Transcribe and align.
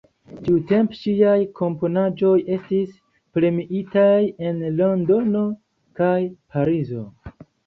Tiutempe 0.45 0.95
ŝiaj 1.01 1.35
komponaĵoj 1.59 2.31
estis 2.55 2.95
premiitaj 3.39 4.17
en 4.49 4.65
Londono 4.81 5.45
kaj 6.03 6.17
Parizo. 6.57 7.07